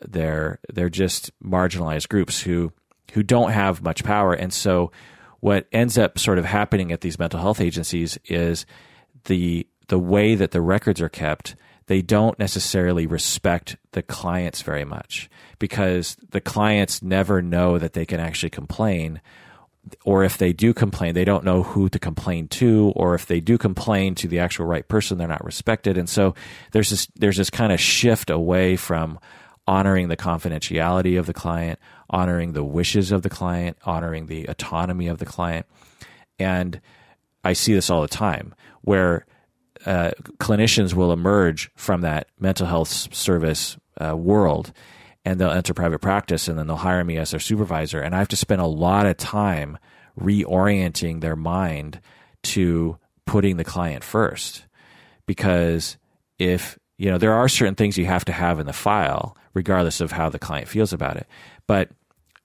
[0.00, 2.72] they're they're just marginalized groups who
[3.12, 4.34] who don't have much power.
[4.34, 4.92] And so
[5.40, 8.66] what ends up sort of happening at these mental health agencies is
[9.24, 14.84] the the way that the records are kept, they don't necessarily respect the clients very
[14.84, 19.20] much because the clients never know that they can actually complain
[20.04, 23.40] or if they do complain, they don't know who to complain to, or if they
[23.40, 25.96] do complain to the actual right person, they're not respected.
[25.96, 26.34] And so
[26.72, 29.18] there's this there's this kind of shift away from
[29.68, 31.78] honoring the confidentiality of the client,
[32.08, 35.66] honoring the wishes of the client, honoring the autonomy of the client.
[36.38, 36.80] And
[37.44, 39.26] I see this all the time where
[39.84, 44.72] uh, clinicians will emerge from that mental health service uh, world
[45.22, 48.00] and they'll enter private practice and then they'll hire me as their supervisor.
[48.00, 49.76] And I have to spend a lot of time
[50.18, 52.00] reorienting their mind
[52.44, 54.64] to putting the client first.
[55.26, 55.98] Because
[56.38, 60.00] if, you know, there are certain things you have to have in the file regardless
[60.00, 61.26] of how the client feels about it.
[61.66, 61.90] But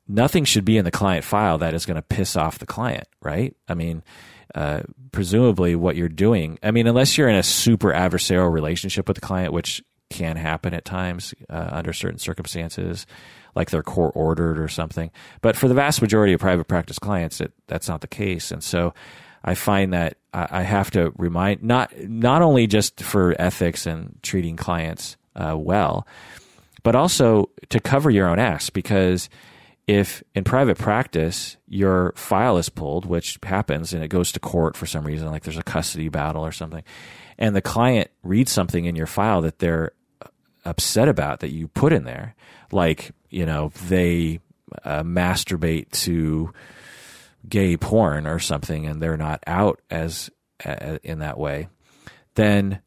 [0.07, 3.07] nothing should be in the client file that is going to piss off the client,
[3.21, 3.55] right?
[3.67, 4.03] I mean,
[4.55, 9.15] uh, presumably what you're doing, I mean, unless you're in a super adversarial relationship with
[9.15, 13.07] the client, which can happen at times uh, under certain circumstances,
[13.55, 15.09] like they're court ordered or something.
[15.41, 18.51] But for the vast majority of private practice clients, it, that's not the case.
[18.51, 18.93] And so
[19.43, 24.55] I find that I have to remind not not only just for ethics and treating
[24.55, 26.07] clients uh, well,
[26.81, 29.29] but also to cover your own ass because
[29.85, 34.77] if in private practice your file is pulled, which happens and it goes to court
[34.77, 36.83] for some reason, like there's a custody battle or something,
[37.37, 39.91] and the client reads something in your file that they're
[40.65, 42.35] upset about that you put in there,
[42.71, 44.39] like, you know, they
[44.85, 46.53] uh, masturbate to
[47.47, 50.29] gay porn or something and they're not out as
[50.65, 51.67] uh, in that way,
[52.35, 52.81] then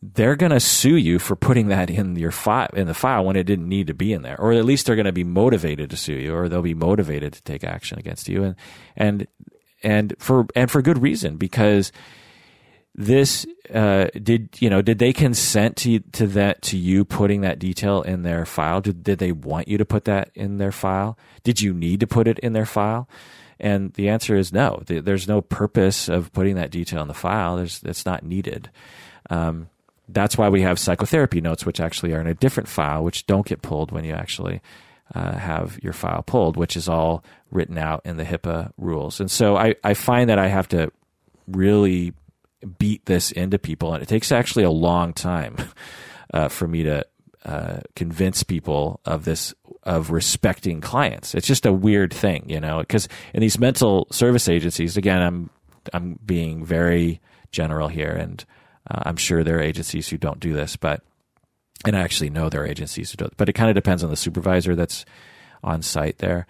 [0.00, 3.36] they're going to sue you for putting that in your file in the file when
[3.36, 4.40] it didn't need to be in there.
[4.40, 7.32] Or at least they're going to be motivated to sue you or they'll be motivated
[7.34, 8.44] to take action against you.
[8.44, 8.56] And
[8.96, 9.26] and
[9.82, 11.92] and for and for good reason because
[12.94, 17.58] this uh, did you know did they consent to to that to you putting that
[17.58, 18.80] detail in their file?
[18.80, 21.18] Did, did they want you to put that in their file?
[21.44, 23.08] Did you need to put it in their file
[23.60, 24.82] and the answer is no.
[24.86, 27.56] There's no purpose of putting that detail in the file.
[27.56, 28.70] There's it's not needed.
[29.30, 29.68] Um,
[30.08, 33.46] that's why we have psychotherapy notes, which actually are in a different file, which don't
[33.46, 34.62] get pulled when you actually
[35.14, 39.20] uh, have your file pulled, which is all written out in the HIPAA rules.
[39.20, 40.90] And so I, I find that I have to
[41.46, 42.14] really
[42.78, 45.56] beat this into people, and it takes actually a long time
[46.34, 47.04] uh, for me to
[47.44, 51.34] uh, convince people of this of respecting clients.
[51.34, 55.50] It's just a weird thing, you know, because in these mental service agencies, again, I'm
[55.92, 57.20] I'm being very
[57.52, 58.44] general here, and
[58.90, 61.02] uh, I'm sure there are agencies who don't do this, but
[61.86, 63.28] and I actually know there are agencies who do.
[63.36, 65.04] But it kind of depends on the supervisor that's
[65.62, 66.46] on site there.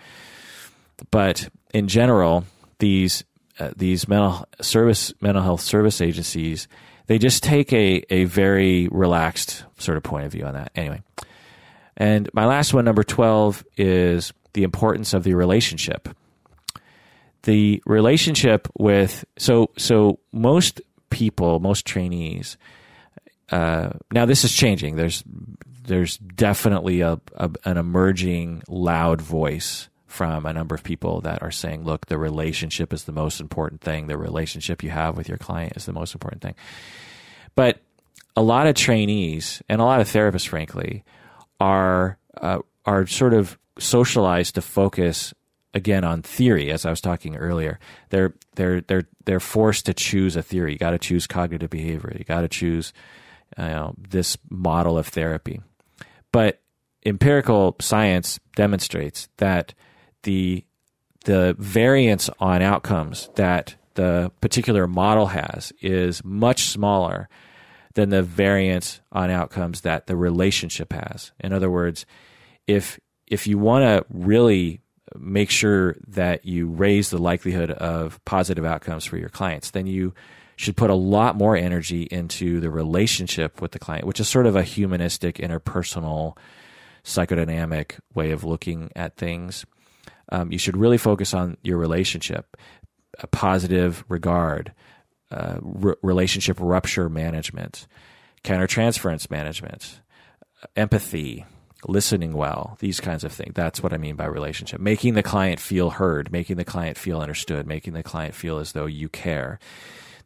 [1.11, 2.45] But in general,
[2.79, 3.25] these
[3.59, 6.69] uh, these mental service mental health service agencies
[7.09, 10.71] they just take a, a very relaxed sort of point of view on that.
[10.77, 11.03] Anyway.
[11.97, 16.09] And my last one number 12 is the importance of the relationship.
[17.43, 20.81] The relationship with so so most
[21.11, 22.57] people most trainees
[23.51, 24.97] uh, now this is changing.
[24.97, 25.25] There's
[25.85, 31.51] there's definitely a, a an emerging loud voice from a number of people that are
[31.51, 34.07] saying, look, the relationship is the most important thing.
[34.07, 36.55] The relationship you have with your client is the most important thing.
[37.55, 37.81] But
[38.35, 41.05] a lot of trainees and a lot of therapists, frankly,
[41.61, 45.35] are uh, are sort of socialized to focus
[45.75, 46.71] again on theory.
[46.71, 47.79] As I was talking earlier,
[48.09, 50.73] they're they're they're they're forced to choose a theory.
[50.73, 52.15] You got to choose cognitive behavior.
[52.17, 52.93] You got to choose
[53.59, 55.61] you know, this model of therapy.
[56.33, 56.61] But
[57.05, 59.75] empirical science demonstrates that
[60.23, 60.65] the
[61.25, 67.29] the variance on outcomes that the particular model has is much smaller
[67.95, 71.33] than the variance on outcomes that the relationship has.
[71.41, 72.07] In other words,
[72.67, 74.81] if if you want to really
[75.19, 80.15] make sure that you raise the likelihood of positive outcomes for your clients, then you
[80.57, 84.47] should put a lot more energy into the relationship with the client, which is sort
[84.47, 86.37] of a humanistic, interpersonal,
[87.05, 89.65] psychodynamic way of looking at things
[90.31, 92.57] um, you should really focus on your relationship,
[93.19, 94.73] a positive regard,
[95.31, 97.87] uh, re- relationship rupture management,
[98.45, 100.01] countertransference management,
[100.77, 101.45] empathy,
[101.87, 103.53] listening well, these kinds of things.
[103.55, 104.81] That's what I mean by relationship.
[104.81, 108.73] Making the client feel heard, making the client feel understood, making the client feel as
[108.73, 109.59] though you care.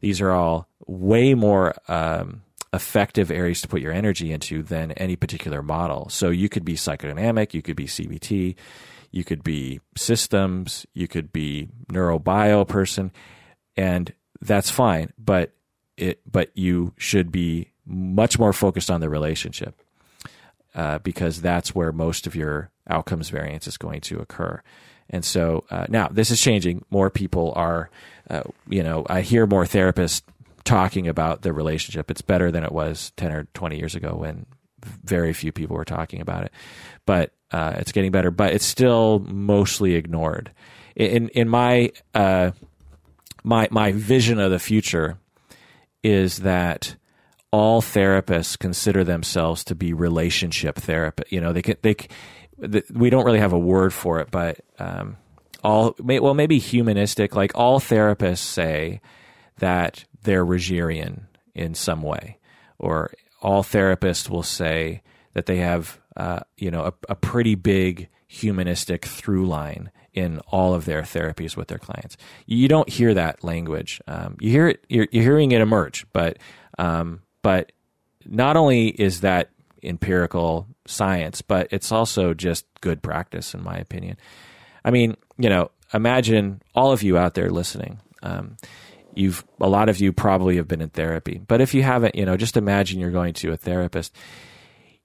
[0.01, 2.43] These are all way more um,
[2.73, 6.09] effective areas to put your energy into than any particular model.
[6.09, 8.55] So you could be psychodynamic, you could be CBT,
[9.11, 13.13] you could be systems, you could be neurobio person,
[13.77, 15.13] and that's fine.
[15.19, 15.53] But
[15.97, 19.81] it, but you should be much more focused on the relationship
[20.75, 24.63] uh, because that's where most of your outcomes variance is going to occur.
[25.11, 26.85] And so uh, now this is changing.
[26.91, 27.91] More people are,
[28.31, 30.23] uh, you know, I hear more therapists
[30.65, 32.11] talking about the relationship.
[32.11, 34.47] It's better than it was 10 or 20 years ago when
[35.05, 36.53] very few people were talking about it.
[37.07, 40.53] But uh, it's getting better, but it's still mostly ignored.
[40.97, 42.53] In in my uh,
[43.45, 45.19] my my vision of the future
[46.03, 46.97] is that
[47.51, 51.31] all therapists consider themselves to be relationship therapists.
[51.31, 51.97] You know, they can they
[52.93, 55.17] we don't really have a word for it, but um,
[55.63, 57.35] all well maybe humanistic.
[57.35, 59.01] Like all therapists say
[59.59, 61.23] that they're Rogerian
[61.55, 62.39] in some way,
[62.79, 65.03] or all therapists will say
[65.35, 70.75] that they have uh, you know a, a, pretty big humanistic through line in all
[70.75, 72.17] of their therapies with their clients.
[72.47, 74.01] You don't hear that language.
[74.07, 74.85] Um, you hear it.
[74.89, 76.39] You're, you're, hearing it emerge, but
[76.79, 77.73] um, but
[78.27, 79.51] not only is that
[79.83, 84.17] empirical science, but it's also just good practice, in my opinion.
[84.85, 88.01] I mean, you know, imagine all of you out there listening.
[88.23, 88.57] Um,
[89.15, 92.25] you've a lot of you probably have been in therapy, but if you haven't, you
[92.25, 94.15] know, just imagine you're going to a therapist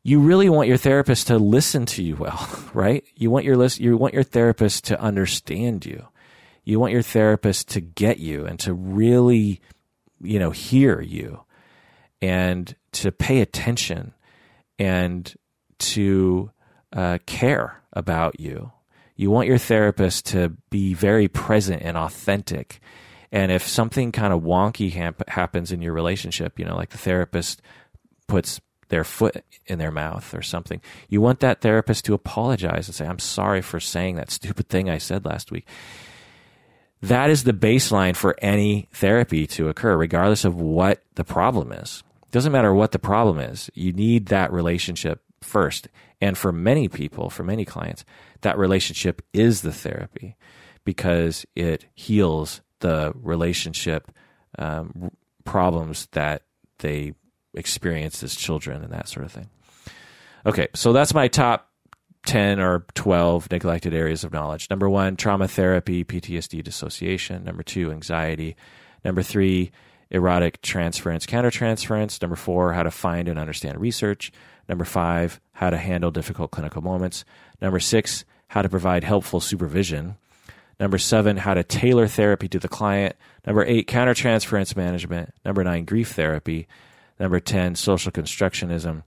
[0.07, 3.03] you really want your therapist to listen to you well, right?
[3.17, 6.07] You want your list, you want your therapist to understand you.
[6.63, 9.59] You want your therapist to get you and to really,
[10.21, 11.43] you know, hear you
[12.21, 14.13] and to pay attention
[14.79, 15.35] and
[15.79, 16.51] to
[16.93, 18.71] uh, care about you.
[19.17, 22.79] You want your therapist to be very present and authentic.
[23.31, 24.91] And if something kind of wonky
[25.27, 27.61] happens in your relationship, you know, like the therapist
[28.27, 30.81] puts their foot in their mouth or something.
[31.09, 34.89] You want that therapist to apologize and say, I'm sorry for saying that stupid thing
[34.89, 35.67] I said last week.
[37.01, 42.03] That is the baseline for any therapy to occur, regardless of what the problem is.
[42.23, 43.69] It doesn't matter what the problem is.
[43.73, 45.89] You need that relationship first.
[46.19, 48.03] And for many people, for many clients,
[48.41, 50.35] that relationship is the therapy
[50.83, 54.11] because it heals the relationship
[54.59, 55.11] um,
[55.43, 56.43] problems that
[56.79, 57.13] they
[57.53, 59.49] experience as children and that sort of thing.
[60.45, 61.69] Okay, so that's my top
[62.25, 64.69] 10 or 12 neglected areas of knowledge.
[64.69, 67.43] Number one, trauma therapy, PTSD dissociation.
[67.43, 68.55] Number two, anxiety.
[69.03, 69.71] Number three,
[70.09, 72.21] erotic transference, countertransference.
[72.21, 74.31] Number four, how to find and understand research.
[74.67, 77.23] Number five, how to handle difficult clinical moments.
[77.61, 80.17] Number six, how to provide helpful supervision.
[80.79, 83.15] Number seven, how to tailor therapy to the client.
[83.45, 85.33] Number eight, countertransference management.
[85.43, 86.67] Number nine, grief therapy.
[87.19, 89.03] Number 10, social constructionism.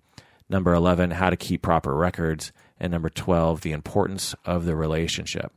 [0.49, 2.53] Number 11, how to keep proper records.
[2.81, 5.53] And number 12, the importance of the relationship.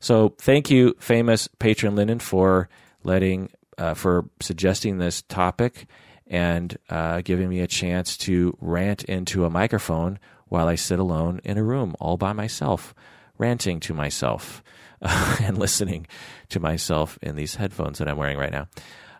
[0.00, 2.68] So thank you, famous patron Lyndon, for
[3.04, 5.86] letting uh, for suggesting this topic
[6.26, 11.40] and uh, giving me a chance to rant into a microphone while I sit alone
[11.44, 12.94] in a room all by myself,
[13.36, 14.62] ranting to myself
[15.42, 16.06] and listening
[16.48, 18.68] to myself in these headphones that I'm wearing right now.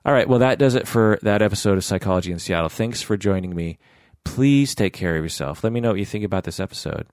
[0.06, 2.68] All right, well, that does it for that episode of Psychology in Seattle.
[2.68, 3.78] Thanks for joining me.
[4.24, 5.64] Please take care of yourself.
[5.64, 7.06] Let me know what you think about this episode.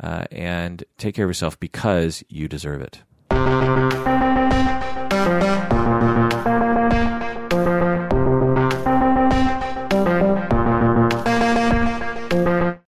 [0.00, 3.02] Uh, and take care of yourself because you deserve it.